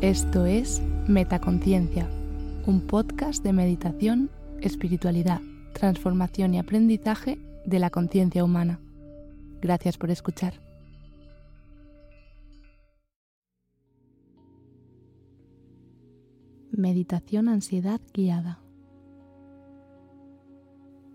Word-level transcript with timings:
Esto 0.00 0.46
es 0.46 0.80
Metaconciencia, 1.08 2.08
un 2.66 2.86
podcast 2.86 3.42
de 3.42 3.52
meditación, 3.52 4.30
espiritualidad, 4.60 5.40
transformación 5.72 6.54
y 6.54 6.60
aprendizaje 6.60 7.36
de 7.66 7.80
la 7.80 7.90
conciencia 7.90 8.44
humana. 8.44 8.78
Gracias 9.60 9.98
por 9.98 10.12
escuchar. 10.12 10.54
Meditación 16.70 17.48
Ansiedad 17.48 18.00
Guiada. 18.14 18.60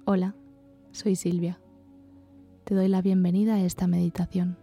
Hola, 0.03 0.35
soy 0.91 1.15
Silvia. 1.15 1.57
Te 2.65 2.75
doy 2.75 2.89
la 2.89 3.01
bienvenida 3.01 3.53
a 3.53 3.61
esta 3.61 3.87
meditación. 3.87 4.57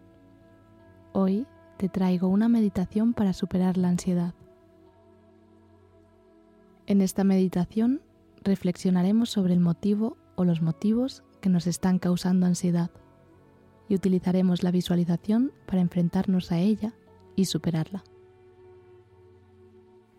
Hoy 1.15 1.47
te 1.81 1.89
traigo 1.89 2.29
una 2.29 2.51
meditación 2.51 3.15
para 3.15 3.33
superar 3.33 3.79
la 3.79 3.89
ansiedad. 3.89 4.35
En 6.87 7.01
esta 7.01 7.25
meditación 7.25 8.03
reflexionaremos 8.45 9.31
sobre 9.31 9.55
el 9.55 9.61
motivo 9.61 10.19
o 10.37 10.45
los 10.45 10.61
motivos 10.61 11.23
que 11.41 11.49
nos 11.49 11.67
están 11.67 11.99
causando 11.99 12.45
ansiedad 12.45 12.91
y 13.89 13.95
utilizaremos 13.95 14.63
la 14.63 14.73
visualización 14.73 15.53
para 15.65 15.81
enfrentarnos 15.81 16.53
a 16.53 16.59
ella 16.59 16.93
y 17.35 17.47
superarla. 17.47 18.05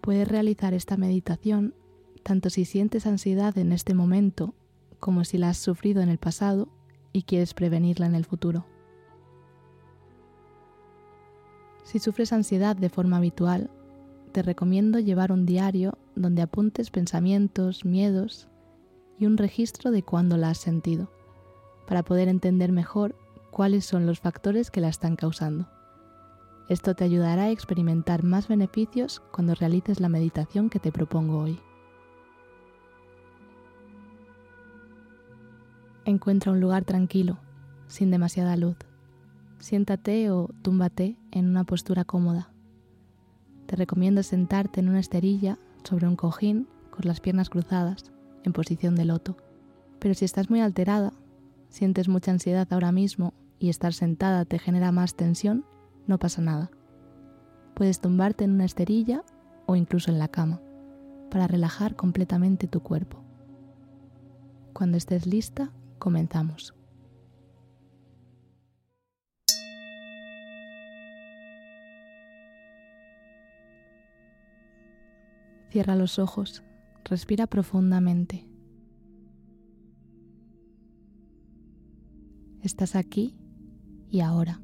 Puedes 0.01 0.27
realizar 0.27 0.73
esta 0.73 0.97
meditación 0.97 1.75
tanto 2.23 2.49
si 2.49 2.65
sientes 2.65 3.05
ansiedad 3.05 3.55
en 3.59 3.71
este 3.71 3.93
momento 3.93 4.55
como 4.99 5.25
si 5.25 5.37
la 5.37 5.49
has 5.49 5.57
sufrido 5.57 6.01
en 6.01 6.09
el 6.09 6.17
pasado 6.17 6.69
y 7.13 7.21
quieres 7.21 7.53
prevenirla 7.53 8.07
en 8.07 8.15
el 8.15 8.25
futuro. 8.25 8.65
Si 11.83 11.99
sufres 11.99 12.31
ansiedad 12.31 12.75
de 12.75 12.89
forma 12.89 13.17
habitual, 13.17 13.69
te 14.31 14.43
recomiendo 14.43 14.99
llevar 14.99 15.31
un 15.31 15.45
diario 15.45 15.97
donde 16.15 16.41
apuntes 16.41 16.89
pensamientos, 16.89 17.85
miedos 17.85 18.47
y 19.19 19.25
un 19.25 19.37
registro 19.37 19.91
de 19.91 20.03
cuándo 20.03 20.37
la 20.37 20.51
has 20.51 20.57
sentido, 20.57 21.11
para 21.87 22.03
poder 22.03 22.27
entender 22.27 22.71
mejor 22.71 23.15
cuáles 23.51 23.85
son 23.85 24.05
los 24.05 24.19
factores 24.19 24.71
que 24.71 24.81
la 24.81 24.89
están 24.89 25.15
causando. 25.15 25.67
Esto 26.69 26.95
te 26.95 27.03
ayudará 27.03 27.43
a 27.43 27.49
experimentar 27.49 28.23
más 28.23 28.47
beneficios 28.47 29.21
cuando 29.31 29.55
realices 29.55 29.99
la 29.99 30.07
meditación 30.07 30.69
que 30.69 30.79
te 30.79 30.91
propongo 30.91 31.39
hoy. 31.39 31.59
Encuentra 36.05 36.51
un 36.51 36.61
lugar 36.61 36.85
tranquilo, 36.85 37.37
sin 37.87 38.09
demasiada 38.09 38.55
luz 38.55 38.77
siéntate 39.61 40.29
o 40.31 40.49
túmbate 40.61 41.17
en 41.31 41.47
una 41.47 41.63
postura 41.63 42.03
cómoda. 42.03 42.51
Te 43.67 43.75
recomiendo 43.75 44.23
sentarte 44.23 44.81
en 44.81 44.89
una 44.89 44.99
esterilla 44.99 45.57
sobre 45.83 46.07
un 46.07 46.15
cojín 46.15 46.67
con 46.89 47.05
las 47.05 47.21
piernas 47.21 47.49
cruzadas, 47.49 48.11
en 48.43 48.53
posición 48.53 48.95
de 48.95 49.05
loto. 49.05 49.37
Pero 49.99 50.13
si 50.13 50.25
estás 50.25 50.49
muy 50.49 50.59
alterada, 50.61 51.13
sientes 51.69 52.09
mucha 52.09 52.31
ansiedad 52.31 52.67
ahora 52.71 52.91
mismo 52.91 53.33
y 53.59 53.69
estar 53.69 53.93
sentada 53.93 54.45
te 54.45 54.59
genera 54.59 54.91
más 54.91 55.15
tensión, 55.15 55.65
no 56.07 56.17
pasa 56.17 56.41
nada. 56.41 56.71
Puedes 57.75 58.01
tumbarte 58.01 58.43
en 58.43 58.51
una 58.51 58.65
esterilla 58.65 59.23
o 59.67 59.75
incluso 59.75 60.11
en 60.11 60.19
la 60.19 60.27
cama 60.27 60.59
para 61.29 61.47
relajar 61.47 61.95
completamente 61.95 62.67
tu 62.67 62.81
cuerpo. 62.81 63.23
Cuando 64.73 64.97
estés 64.97 65.25
lista, 65.25 65.71
comenzamos. 65.97 66.73
Cierra 75.71 75.95
los 75.95 76.19
ojos, 76.19 76.63
respira 77.05 77.47
profundamente. 77.47 78.45
Estás 82.61 82.97
aquí 82.97 83.37
y 84.09 84.19
ahora. 84.19 84.61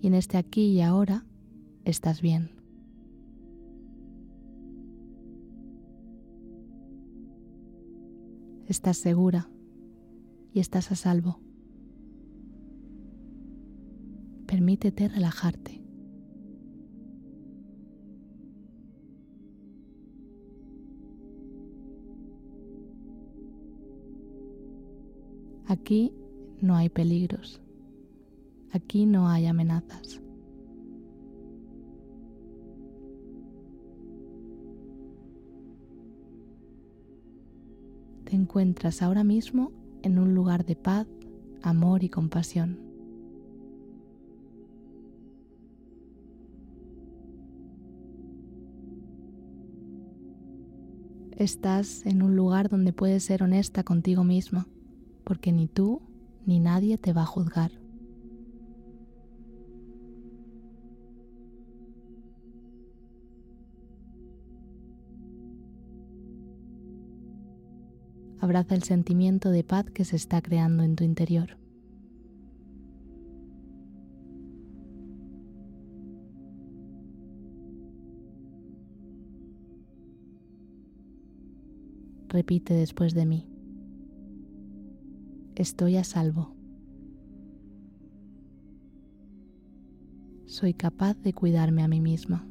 Y 0.00 0.06
en 0.06 0.14
este 0.14 0.36
aquí 0.36 0.66
y 0.66 0.80
ahora 0.80 1.26
estás 1.84 2.22
bien. 2.22 2.52
Estás 8.66 8.98
segura 8.98 9.50
y 10.52 10.60
estás 10.60 10.92
a 10.92 10.94
salvo. 10.94 11.40
Permítete 14.46 15.08
relajarte. 15.08 15.83
Aquí 25.74 26.12
no 26.60 26.76
hay 26.76 26.88
peligros. 26.88 27.60
Aquí 28.70 29.06
no 29.06 29.28
hay 29.28 29.46
amenazas. 29.46 30.20
Te 38.22 38.36
encuentras 38.36 39.02
ahora 39.02 39.24
mismo 39.24 39.72
en 40.02 40.20
un 40.20 40.32
lugar 40.32 40.64
de 40.64 40.76
paz, 40.76 41.08
amor 41.60 42.04
y 42.04 42.08
compasión. 42.08 42.78
Estás 51.32 52.06
en 52.06 52.22
un 52.22 52.36
lugar 52.36 52.68
donde 52.68 52.92
puedes 52.92 53.24
ser 53.24 53.42
honesta 53.42 53.82
contigo 53.82 54.22
misma 54.22 54.68
porque 55.24 55.52
ni 55.52 55.66
tú 55.66 56.02
ni 56.46 56.60
nadie 56.60 56.98
te 56.98 57.12
va 57.12 57.22
a 57.22 57.26
juzgar. 57.26 57.72
Abraza 68.40 68.74
el 68.74 68.82
sentimiento 68.82 69.50
de 69.50 69.64
paz 69.64 69.86
que 69.90 70.04
se 70.04 70.16
está 70.16 70.42
creando 70.42 70.82
en 70.82 70.96
tu 70.96 71.04
interior. 71.04 71.56
Repite 82.28 82.74
después 82.74 83.14
de 83.14 83.24
mí 83.24 83.53
estoy 85.56 85.96
a 85.96 86.04
salvo. 86.04 86.54
Soy 90.46 90.74
capaz 90.74 91.14
de 91.14 91.32
cuidarme 91.32 91.82
a 91.82 91.88
mí 91.88 92.00
misma. 92.00 92.46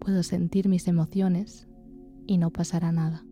Puedo 0.00 0.22
sentir 0.22 0.68
mis 0.68 0.88
emociones 0.88 1.68
y 2.26 2.38
no 2.38 2.50
pasará 2.50 2.92
nada. 2.92 3.24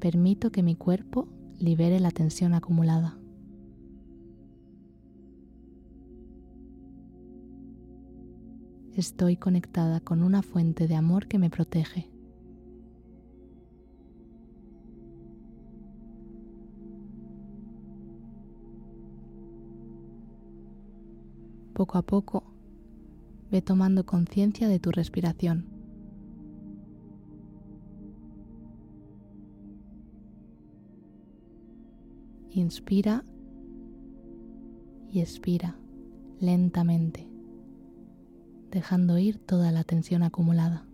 Permito 0.00 0.50
que 0.50 0.62
mi 0.62 0.76
cuerpo 0.76 1.28
libere 1.58 2.00
la 2.00 2.10
tensión 2.10 2.54
acumulada. 2.54 3.19
Estoy 8.96 9.36
conectada 9.36 10.00
con 10.00 10.22
una 10.22 10.42
fuente 10.42 10.88
de 10.88 10.96
amor 10.96 11.26
que 11.26 11.38
me 11.38 11.50
protege. 11.50 12.08
Poco 21.72 21.96
a 21.96 22.02
poco, 22.02 22.44
ve 23.50 23.62
tomando 23.62 24.04
conciencia 24.04 24.68
de 24.68 24.78
tu 24.78 24.90
respiración. 24.90 25.66
Inspira 32.50 33.24
y 35.10 35.20
expira 35.20 35.76
lentamente 36.40 37.30
dejando 38.70 39.18
ir 39.18 39.38
toda 39.38 39.72
la 39.72 39.84
tensión 39.84 40.22
acumulada. 40.22 40.84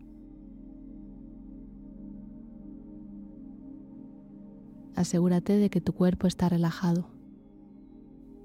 Asegúrate 4.94 5.58
de 5.58 5.68
que 5.68 5.82
tu 5.82 5.92
cuerpo 5.92 6.26
está 6.26 6.48
relajado. 6.48 7.06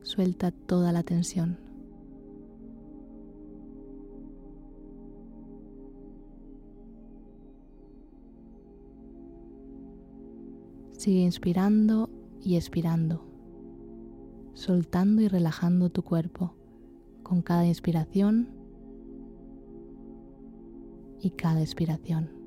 Suelta 0.02 0.52
toda 0.52 0.92
la 0.92 1.04
tensión. 1.04 1.58
Sigue 10.92 11.22
inspirando 11.22 12.10
y 12.44 12.58
expirando, 12.58 13.24
soltando 14.54 15.22
y 15.22 15.28
relajando 15.28 15.90
tu 15.90 16.04
cuerpo 16.04 16.54
con 17.24 17.42
cada 17.42 17.66
inspiración 17.66 18.61
y 21.22 21.32
cada 21.32 21.62
expiración. 21.62 22.42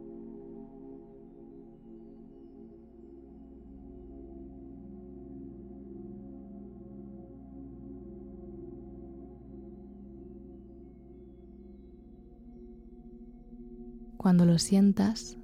Cuando 14.17 14.47
lo 14.47 14.59
sientas, 14.59 15.37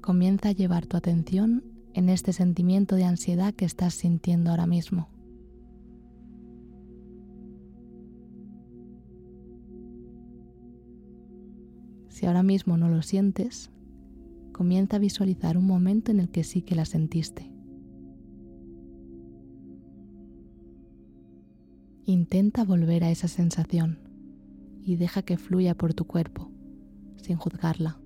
comienza 0.00 0.50
a 0.50 0.52
llevar 0.52 0.86
tu 0.86 0.96
atención 0.96 1.64
en 1.92 2.08
este 2.08 2.32
sentimiento 2.32 2.94
de 2.94 3.04
ansiedad 3.04 3.52
que 3.52 3.64
estás 3.64 3.94
sintiendo 3.94 4.50
ahora 4.50 4.68
mismo. 4.68 5.11
Si 12.22 12.26
ahora 12.26 12.44
mismo 12.44 12.76
no 12.76 12.88
lo 12.88 13.02
sientes, 13.02 13.72
comienza 14.52 14.94
a 14.94 15.00
visualizar 15.00 15.58
un 15.58 15.66
momento 15.66 16.12
en 16.12 16.20
el 16.20 16.30
que 16.30 16.44
sí 16.44 16.62
que 16.62 16.76
la 16.76 16.84
sentiste. 16.84 17.50
Intenta 22.04 22.64
volver 22.64 23.02
a 23.02 23.10
esa 23.10 23.26
sensación 23.26 23.98
y 24.84 24.94
deja 24.94 25.22
que 25.22 25.36
fluya 25.36 25.74
por 25.74 25.94
tu 25.94 26.06
cuerpo, 26.06 26.48
sin 27.16 27.38
juzgarla. 27.38 27.98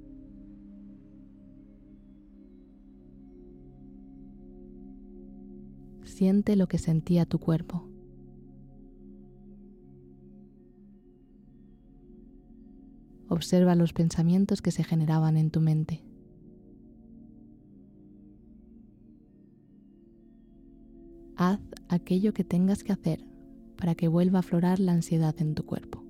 Siente 6.04 6.56
lo 6.56 6.68
que 6.68 6.78
sentía 6.78 7.26
tu 7.26 7.38
cuerpo. 7.38 7.85
Observa 13.36 13.74
los 13.74 13.92
pensamientos 13.92 14.62
que 14.62 14.70
se 14.70 14.82
generaban 14.82 15.36
en 15.36 15.50
tu 15.50 15.60
mente. 15.60 16.02
Haz 21.36 21.60
aquello 21.90 22.32
que 22.32 22.44
tengas 22.44 22.82
que 22.82 22.92
hacer 22.92 23.22
para 23.76 23.94
que 23.94 24.08
vuelva 24.08 24.38
a 24.38 24.40
aflorar 24.40 24.80
la 24.80 24.92
ansiedad 24.92 25.34
en 25.38 25.54
tu 25.54 25.66
cuerpo. 25.66 26.02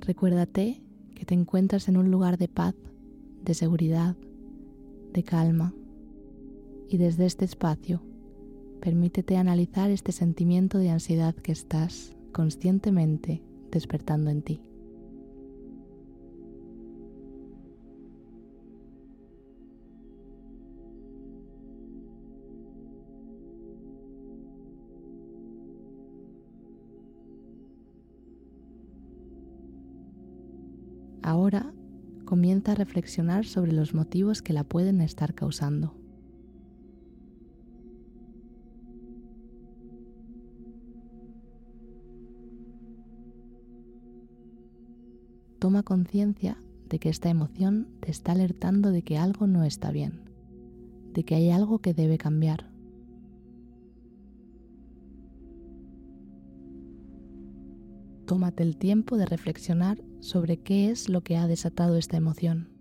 Recuérdate 0.00 0.82
que 1.14 1.24
te 1.24 1.34
encuentras 1.34 1.86
en 1.86 1.96
un 1.96 2.10
lugar 2.10 2.36
de 2.36 2.48
paz, 2.48 2.74
de 3.44 3.54
seguridad, 3.54 4.16
de 5.12 5.22
calma. 5.22 5.72
Y 6.88 6.96
desde 6.96 7.26
este 7.26 7.44
espacio, 7.44 8.07
permítete 8.80 9.36
analizar 9.36 9.90
este 9.90 10.12
sentimiento 10.12 10.78
de 10.78 10.90
ansiedad 10.90 11.34
que 11.34 11.52
estás 11.52 12.16
conscientemente 12.32 13.42
despertando 13.70 14.30
en 14.30 14.42
ti. 14.42 14.60
Ahora 31.22 31.74
comienza 32.24 32.72
a 32.72 32.74
reflexionar 32.74 33.44
sobre 33.44 33.72
los 33.72 33.92
motivos 33.92 34.40
que 34.40 34.54
la 34.54 34.64
pueden 34.64 35.02
estar 35.02 35.34
causando. 35.34 35.97
Toma 45.68 45.82
conciencia 45.82 46.56
de 46.88 46.98
que 46.98 47.10
esta 47.10 47.28
emoción 47.28 47.88
te 48.00 48.10
está 48.10 48.32
alertando 48.32 48.90
de 48.90 49.02
que 49.02 49.18
algo 49.18 49.46
no 49.46 49.64
está 49.64 49.90
bien, 49.90 50.22
de 51.12 51.24
que 51.24 51.34
hay 51.34 51.50
algo 51.50 51.80
que 51.80 51.92
debe 51.92 52.16
cambiar. 52.16 52.70
tómate 58.24 58.62
el 58.62 58.78
tiempo 58.78 59.18
de 59.18 59.26
reflexionar 59.26 60.02
sobre 60.20 60.56
qué 60.56 60.88
es 60.88 61.10
lo 61.10 61.20
que 61.20 61.36
ha 61.36 61.46
desatado 61.46 61.98
esta 61.98 62.16
emoción. 62.16 62.77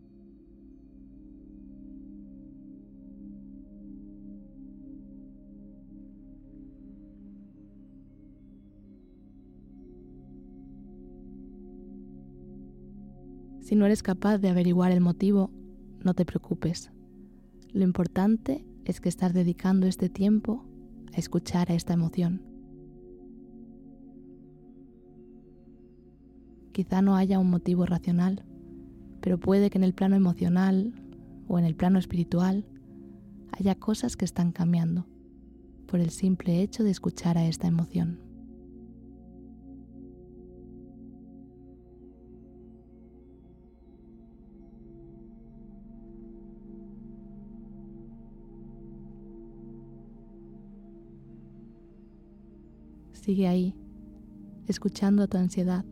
Si 13.68 13.76
no 13.76 13.86
eres 13.86 14.02
capaz 14.02 14.38
de 14.38 14.48
averiguar 14.48 14.94
el 14.94 15.02
motivo, 15.02 15.52
no 16.02 16.14
te 16.14 16.24
preocupes. 16.24 16.90
Lo 17.74 17.84
importante 17.84 18.66
es 18.86 19.02
que 19.02 19.10
estás 19.10 19.34
dedicando 19.34 19.88
este 19.88 20.08
tiempo 20.08 20.64
a 21.14 21.18
escuchar 21.18 21.70
a 21.70 21.76
esta 21.76 21.92
emoción. 21.92 22.42
Quizá 26.72 27.02
no 27.02 27.18
haya 27.18 27.40
un 27.40 27.50
motivo 27.50 27.86
racional, 27.86 28.46
pero 29.20 29.38
puede 29.38 29.70
que 29.70 29.78
en 29.78 29.84
el 29.84 29.94
plano 29.94 30.16
emocional 30.16 30.94
o 31.50 31.60
en 31.60 31.66
el 31.66 31.76
plano 31.76 32.00
espiritual 32.00 32.66
haya 33.52 33.76
cosas 33.76 34.16
que 34.16 34.24
están 34.24 34.54
cambiando 34.54 35.08
por 35.88 36.00
el 36.00 36.12
simple 36.12 36.62
hecho 36.62 36.86
de 36.86 36.92
escuchar 36.92 37.38
a 37.38 37.46
esta 37.46 37.68
emoción. 37.68 38.27
Sigue 53.28 53.50
ahí, 53.50 53.76
escuchando 54.68 55.22
a 55.22 55.28
tu 55.28 55.36
ansiedad 55.36 55.84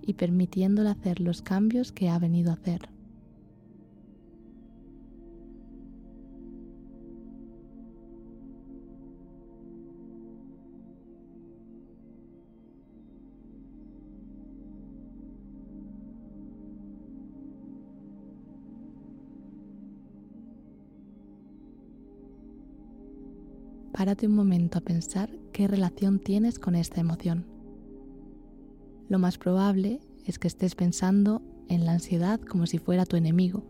y 0.00 0.14
permitiéndole 0.14 0.88
hacer 0.88 1.20
los 1.20 1.42
cambios 1.42 1.92
que 1.92 2.08
ha 2.08 2.18
venido 2.18 2.52
a 2.52 2.54
hacer. 2.54 2.88
Párate 24.06 24.28
un 24.28 24.36
momento 24.36 24.78
a 24.78 24.82
pensar 24.82 25.28
qué 25.52 25.66
relación 25.66 26.20
tienes 26.20 26.60
con 26.60 26.76
esta 26.76 27.00
emoción 27.00 27.56
lo 29.08 29.18
más 29.18 29.36
probable 29.36 30.00
es 30.24 30.38
que 30.38 30.48
estés 30.48 30.76
pensando 30.76 31.42
en 31.68 31.84
la 31.86 31.92
ansiedad 31.92 32.40
como 32.40 32.66
si 32.66 32.78
fuera 32.78 33.04
tu 33.06 33.16
enemigo, 33.16 33.64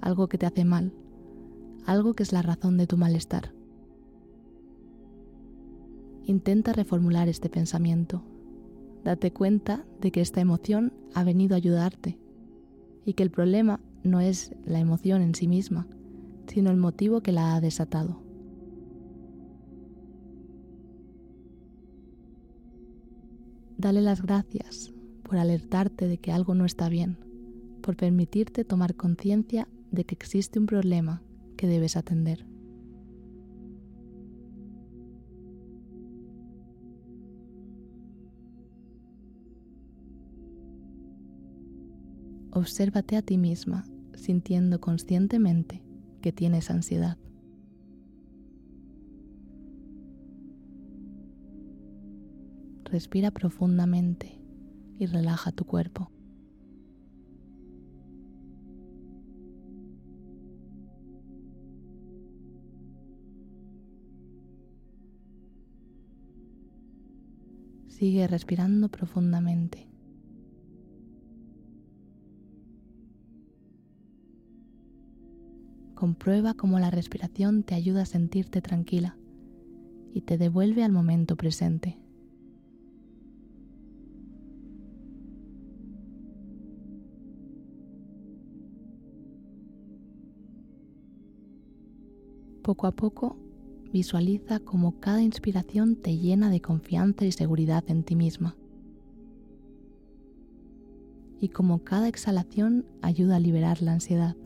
algo 0.00 0.28
que 0.28 0.38
te 0.38 0.46
hace 0.46 0.64
mal, 0.64 0.92
algo 1.86 2.14
que 2.14 2.22
es 2.22 2.32
la 2.32 2.42
razón 2.42 2.76
de 2.76 2.86
tu 2.86 2.96
malestar. 2.96 3.52
Intenta 6.24 6.72
reformular 6.72 7.28
este 7.28 7.48
pensamiento. 7.48 8.24
Date 9.04 9.32
cuenta 9.32 9.84
de 10.00 10.12
que 10.12 10.20
esta 10.20 10.40
emoción 10.40 10.92
ha 11.14 11.24
venido 11.24 11.54
a 11.54 11.58
ayudarte 11.58 12.18
y 13.04 13.14
que 13.14 13.24
el 13.24 13.30
problema 13.30 13.80
no 14.04 14.20
es 14.20 14.54
la 14.64 14.78
emoción 14.78 15.22
en 15.22 15.34
sí 15.34 15.48
misma, 15.48 15.88
sino 16.46 16.70
el 16.70 16.76
motivo 16.76 17.20
que 17.20 17.32
la 17.32 17.54
ha 17.54 17.60
desatado. 17.60 18.31
Dale 23.82 24.00
las 24.00 24.22
gracias 24.22 24.94
por 25.24 25.38
alertarte 25.38 26.06
de 26.06 26.16
que 26.16 26.30
algo 26.30 26.54
no 26.54 26.64
está 26.64 26.88
bien, 26.88 27.18
por 27.82 27.96
permitirte 27.96 28.64
tomar 28.64 28.94
conciencia 28.94 29.66
de 29.90 30.04
que 30.04 30.14
existe 30.14 30.60
un 30.60 30.66
problema 30.66 31.20
que 31.56 31.66
debes 31.66 31.96
atender. 31.96 32.46
Obsérvate 42.52 43.16
a 43.16 43.22
ti 43.22 43.36
misma 43.36 43.84
sintiendo 44.14 44.80
conscientemente 44.80 45.82
que 46.20 46.30
tienes 46.30 46.70
ansiedad. 46.70 47.18
Respira 52.92 53.30
profundamente, 53.30 54.38
y 54.98 55.06
relaja 55.06 55.50
tu 55.50 55.64
cuerpo. 55.64 56.10
Sigue 67.88 68.26
respirando 68.26 68.90
profundamente. 68.90 69.88
Comprueba 75.94 76.52
cómo 76.52 76.78
la 76.78 76.90
respiración 76.90 77.62
te 77.62 77.74
ayuda 77.74 78.02
a 78.02 78.06
sentirte 78.06 78.60
tranquila 78.60 79.16
y 80.12 80.20
te 80.20 80.36
devuelve 80.36 80.84
al 80.84 80.92
momento 80.92 81.36
presente. 81.36 82.01
Poco 92.72 92.86
a 92.86 92.92
poco 92.92 93.36
visualiza 93.92 94.58
cómo 94.58 94.98
cada 94.98 95.20
inspiración 95.20 95.94
te 95.94 96.16
llena 96.16 96.48
de 96.48 96.62
confianza 96.62 97.26
y 97.26 97.30
seguridad 97.30 97.84
en 97.88 98.02
ti 98.02 98.16
misma 98.16 98.56
y 101.38 101.50
cómo 101.50 101.84
cada 101.84 102.08
exhalación 102.08 102.86
ayuda 103.02 103.36
a 103.36 103.40
liberar 103.40 103.82
la 103.82 103.92
ansiedad. 103.92 104.36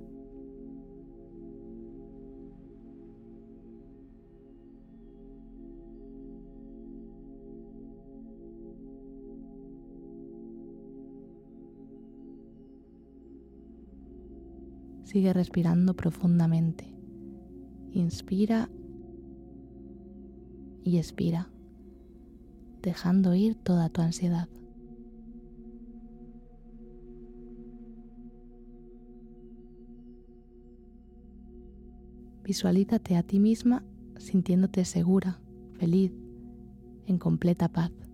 Sigue 15.04 15.32
respirando 15.32 15.94
profundamente. 15.94 16.95
Inspira 17.96 18.68
y 20.84 20.98
expira, 20.98 21.48
dejando 22.82 23.34
ir 23.34 23.54
toda 23.54 23.88
tu 23.88 24.02
ansiedad. 24.02 24.50
Visualízate 32.44 33.16
a 33.16 33.22
ti 33.22 33.40
misma 33.40 33.82
sintiéndote 34.18 34.84
segura, 34.84 35.40
feliz, 35.78 36.12
en 37.06 37.16
completa 37.16 37.68
paz. 37.68 38.05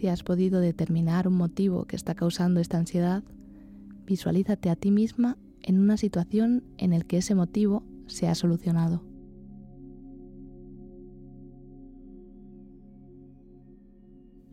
Si 0.00 0.08
has 0.08 0.22
podido 0.22 0.60
determinar 0.60 1.28
un 1.28 1.34
motivo 1.34 1.84
que 1.84 1.94
está 1.94 2.14
causando 2.14 2.58
esta 2.58 2.78
ansiedad, 2.78 3.22
visualízate 4.06 4.70
a 4.70 4.74
ti 4.74 4.90
misma 4.90 5.36
en 5.60 5.78
una 5.78 5.98
situación 5.98 6.64
en 6.78 6.92
la 6.92 7.00
que 7.00 7.18
ese 7.18 7.34
motivo 7.34 7.84
se 8.06 8.26
ha 8.26 8.34
solucionado. 8.34 9.04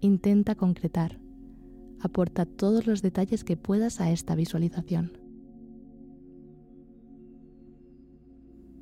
Intenta 0.01 0.55
concretar. 0.55 1.17
Aporta 2.01 2.45
todos 2.45 2.85
los 2.85 3.01
detalles 3.01 3.45
que 3.45 3.55
puedas 3.55 4.01
a 4.01 4.11
esta 4.11 4.35
visualización. 4.35 5.13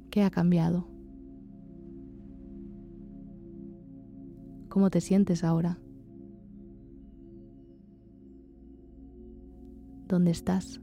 ¿Qué 0.10 0.24
ha 0.24 0.32
cambiado? 0.32 0.88
¿Cómo 4.68 4.90
te 4.90 5.00
sientes 5.00 5.44
ahora? 5.44 5.78
¿Dónde 10.08 10.32
estás? 10.32 10.82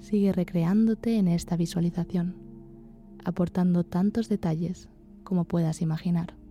Sigue 0.00 0.32
recreándote 0.32 1.16
en 1.16 1.28
esta 1.28 1.56
visualización, 1.56 2.36
aportando 3.24 3.84
tantos 3.84 4.28
detalles 4.28 4.90
como 5.24 5.44
puedas 5.44 5.80
imaginar. 5.80 6.43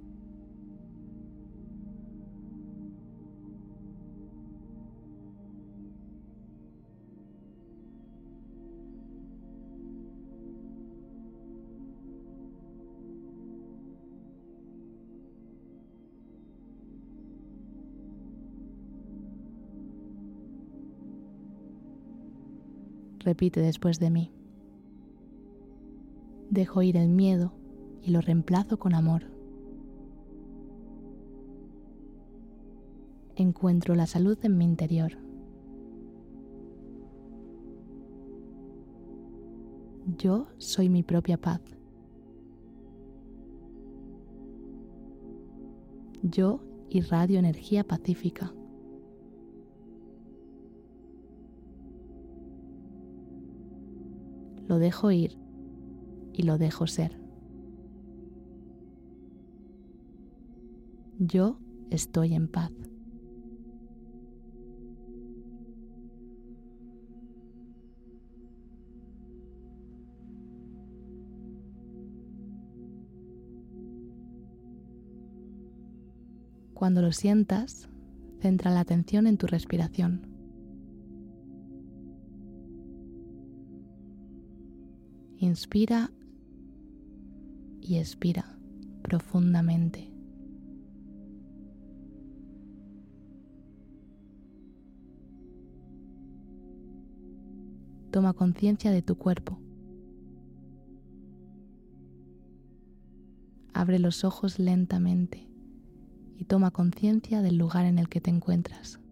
Repite 23.23 23.61
después 23.61 23.99
de 23.99 24.09
mí. 24.09 24.31
Dejo 26.49 26.81
ir 26.81 26.97
el 26.97 27.09
miedo 27.09 27.53
y 28.01 28.11
lo 28.11 28.19
reemplazo 28.19 28.77
con 28.77 28.93
amor. 28.93 29.23
Encuentro 33.35 33.95
la 33.95 34.07
salud 34.07 34.37
en 34.43 34.57
mi 34.57 34.65
interior. 34.65 35.17
Yo 40.17 40.47
soy 40.57 40.89
mi 40.89 41.01
propia 41.01 41.37
paz. 41.37 41.61
Yo 46.21 46.61
irradio 46.89 47.39
energía 47.39 47.83
pacífica. 47.83 48.53
Lo 54.67 54.79
dejo 54.79 55.11
ir 55.11 55.37
y 56.33 56.43
lo 56.43 56.57
dejo 56.57 56.87
ser. 56.87 57.19
Yo 61.19 61.57
estoy 61.89 62.33
en 62.33 62.47
paz. 62.47 62.71
Cuando 76.73 77.01
lo 77.01 77.13
sientas, 77.13 77.87
centra 78.41 78.69
la 78.69 78.81
atención 78.81 79.25
en 79.27 79.37
tu 79.37 79.47
respiración. 79.47 80.32
Inspira 85.43 86.09
y 87.81 87.97
expira 87.97 88.45
profundamente. 89.01 90.09
Toma 98.09 98.31
conciencia 98.31 98.91
de 98.91 99.01
tu 99.01 99.17
cuerpo. 99.17 99.59
Abre 103.73 103.99
los 103.99 104.23
ojos 104.23 104.59
lentamente 104.59 105.49
y 106.37 106.45
toma 106.45 106.71
conciencia 106.71 107.41
del 107.41 107.57
lugar 107.57 107.85
en 107.85 107.99
el 107.99 108.07
que 108.07 108.21
te 108.21 108.29
encuentras. 108.29 109.02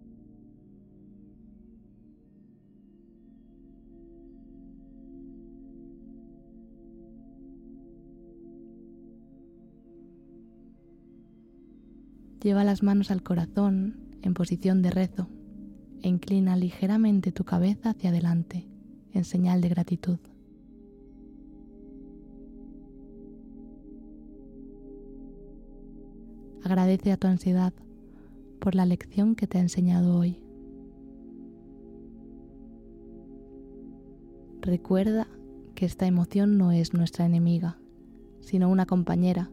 Lleva 12.41 12.63
las 12.63 12.81
manos 12.81 13.11
al 13.11 13.21
corazón 13.21 13.97
en 14.21 14.33
posición 14.33 14.81
de 14.81 14.89
rezo 14.91 15.27
e 16.01 16.09
inclina 16.09 16.55
ligeramente 16.55 17.31
tu 17.31 17.43
cabeza 17.43 17.91
hacia 17.91 18.09
adelante 18.09 18.67
en 19.13 19.23
señal 19.25 19.61
de 19.61 19.69
gratitud. 19.69 20.17
Agradece 26.63 27.11
a 27.11 27.17
tu 27.17 27.27
ansiedad 27.27 27.73
por 28.59 28.75
la 28.75 28.85
lección 28.85 29.35
que 29.35 29.47
te 29.47 29.57
ha 29.57 29.61
enseñado 29.61 30.17
hoy. 30.17 30.41
Recuerda 34.61 35.27
que 35.75 35.85
esta 35.85 36.05
emoción 36.05 36.57
no 36.57 36.71
es 36.71 36.93
nuestra 36.93 37.25
enemiga, 37.25 37.77
sino 38.41 38.69
una 38.69 38.85
compañera 38.85 39.51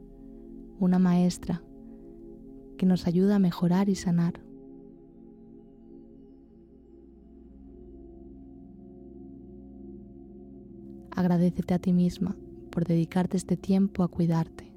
una 0.80 0.98
maestra 0.98 1.62
que 2.78 2.86
nos 2.86 3.06
ayuda 3.06 3.36
a 3.36 3.38
mejorar 3.38 3.90
y 3.90 3.94
sanar. 3.94 4.40
Agradecete 11.10 11.74
a 11.74 11.78
ti 11.78 11.92
misma 11.92 12.36
por 12.70 12.86
dedicarte 12.86 13.36
este 13.36 13.56
tiempo 13.56 14.04
a 14.04 14.08
cuidarte, 14.08 14.72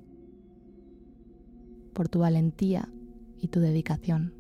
por 1.94 2.10
tu 2.10 2.20
valentía 2.20 2.90
y 3.38 3.48
tu 3.48 3.60
dedicación. 3.60 4.34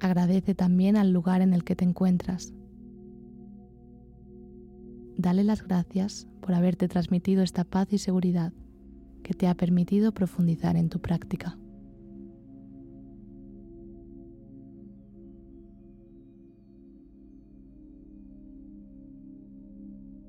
Agradece 0.00 0.54
también 0.54 0.96
al 0.96 1.12
lugar 1.12 1.40
en 1.40 1.54
el 1.54 1.64
que 1.64 1.76
te 1.76 1.84
encuentras. 1.84 2.52
Dale 5.16 5.44
las 5.44 5.62
gracias 5.62 6.26
por 6.40 6.54
haberte 6.54 6.88
transmitido 6.88 7.42
esta 7.42 7.64
paz 7.64 7.92
y 7.92 7.98
seguridad 7.98 8.52
que 9.22 9.32
te 9.32 9.46
ha 9.46 9.54
permitido 9.54 10.12
profundizar 10.12 10.76
en 10.76 10.88
tu 10.88 11.00
práctica. 11.00 11.56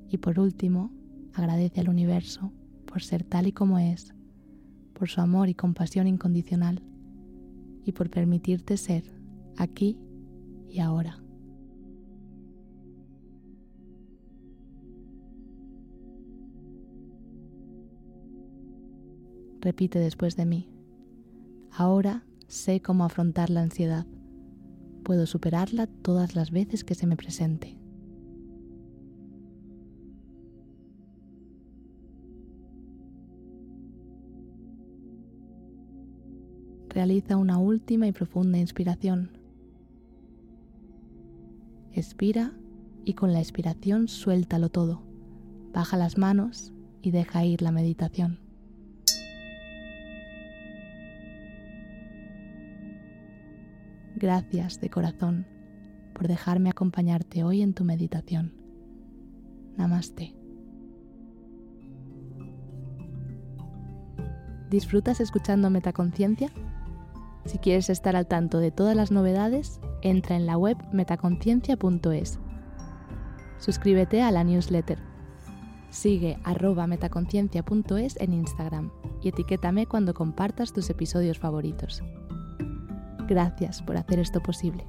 Y 0.08 0.18
por 0.18 0.39
último, 0.39 0.92
agradece 1.34 1.82
al 1.82 1.89
universo 1.89 2.54
por 2.86 3.01
ser 3.01 3.24
tal 3.24 3.48
y 3.48 3.51
como 3.51 3.80
es, 3.80 4.13
por 4.94 5.10
su 5.10 5.20
amor 5.20 5.50
y 5.50 5.56
compasión 5.56 6.08
incondicional 6.08 6.82
y 7.84 7.92
por 7.92 8.10
permitirte 8.10 8.77
ser 8.77 9.04
aquí 9.58 9.98
y 10.70 10.80
ahora. 10.80 11.25
Repite 19.66 19.98
después 19.98 20.36
de 20.36 20.46
mí. 20.46 20.70
Ahora 21.72 22.24
sé 22.46 22.84
cómo 22.84 23.04
afrontar 23.04 23.50
la 23.50 23.64
ansiedad. 23.64 24.06
Puedo 25.04 25.26
superarla 25.26 25.88
todas 25.88 26.36
las 26.36 26.52
veces 26.52 26.84
que 26.84 26.94
se 26.94 27.08
me 27.08 27.18
presente. 27.18 27.76
Realiza 36.90 37.36
una 37.36 37.58
última 37.58 38.06
y 38.06 38.12
profunda 38.12 38.60
inspiración 38.60 39.32
Expira 41.92 42.54
y 43.04 43.14
con 43.14 43.34
la 43.34 43.40
expiración 43.40 44.10
suéltalo 44.10 44.70
todo. 44.70 45.02
Baja 45.74 45.98
las 45.98 46.20
manos 46.20 46.72
y 47.02 47.10
deja 47.10 47.44
ir 47.46 47.64
la 47.64 47.72
meditación. 47.72 48.45
Gracias 54.16 54.80
de 54.80 54.90
corazón 54.90 55.46
por 56.14 56.30
dejarme 56.30 56.70
acompañarte 56.70 57.44
hoy 57.44 57.62
en 57.62 57.74
tu 57.74 57.84
meditación. 57.84 58.54
Namaste. 59.76 60.34
¿Disfrutas 64.70 65.20
escuchando 65.20 65.70
Metaconciencia? 65.70 66.50
Si 67.44 67.58
quieres 67.58 67.90
estar 67.90 68.16
al 68.16 68.25
tanto 68.25 68.60
de 68.60 68.72
todas 68.72 68.96
las 68.96 69.12
novedades, 69.12 69.82
entra 70.01 70.38
en 70.38 70.46
la 70.46 70.58
web 70.58 70.78
metaconciencia.es. 70.94 72.40
Suscríbete 73.58 74.22
a 74.22 74.32
la 74.32 74.46
newsletter. 74.46 75.00
Sigue 75.90 76.40
arroba 76.46 76.88
metaconciencia.es 76.88 78.16
en 78.22 78.34
Instagram 78.34 78.92
y 79.22 79.28
etiquétame 79.28 79.88
cuando 79.88 80.14
compartas 80.14 80.72
tus 80.72 80.90
episodios 80.90 81.38
favoritos. 81.38 82.01
Gracias 83.27 83.81
por 83.81 83.98
hacer 83.98 84.20
esto 84.20 84.42
posible. 84.42 84.85